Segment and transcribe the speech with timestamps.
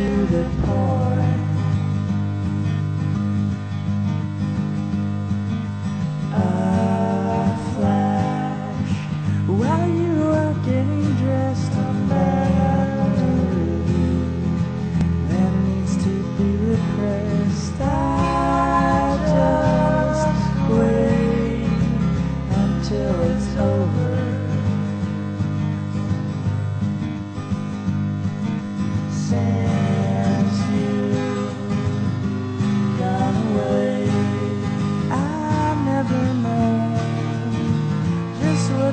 [0.00, 0.99] to the call.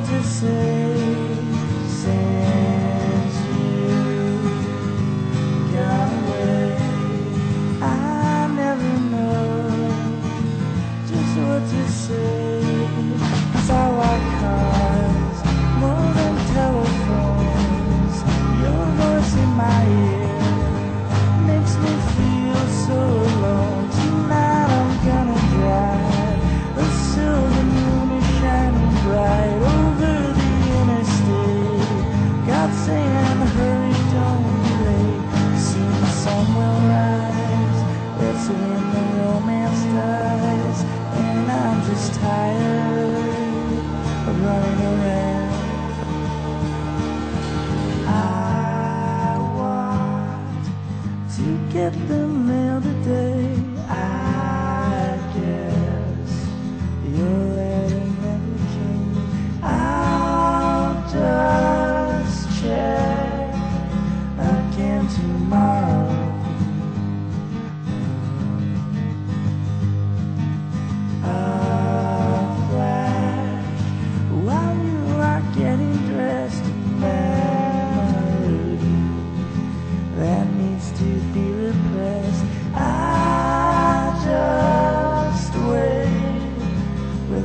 [0.05, 0.96] to say.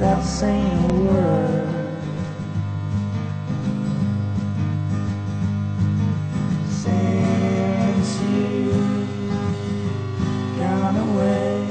[0.02, 1.68] without saying a word.
[6.68, 9.08] Since you've
[10.58, 11.68] gone away,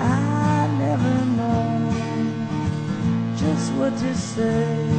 [0.00, 1.92] I never know
[3.36, 4.97] just what to say.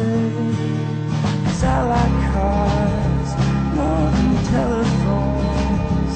[0.00, 3.30] 'Cause I like cars,
[3.76, 6.14] modern telephones.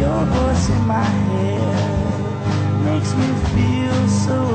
[0.00, 2.22] Your voice in my head
[2.86, 4.53] makes me feel so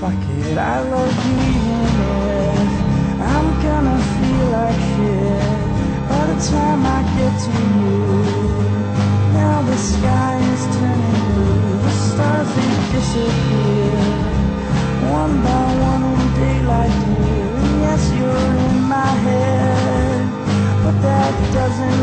[0.00, 1.36] Fuck it, I love you.
[1.60, 2.00] Even
[2.56, 5.44] if I'm gonna feel like shit
[6.08, 7.52] By the time I get to
[7.84, 8.00] you
[9.36, 14.00] Now the sky is turning blue The stars, they disappear
[15.20, 17.44] One by one in daylight dear.
[17.60, 20.24] And yes, you're in my head
[20.82, 21.99] But that doesn't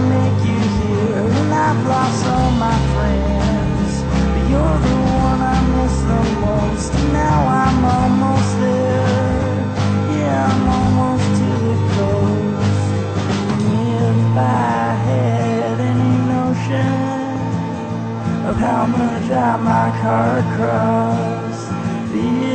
[19.38, 21.70] that my car crossed.
[22.12, 22.47] The